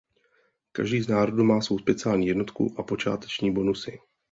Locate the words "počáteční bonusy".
2.83-3.99